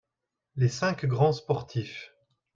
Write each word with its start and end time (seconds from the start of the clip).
Les 0.55 0.67
cinq 0.67 1.05
grands 1.05 1.31
sportifs. 1.31 2.11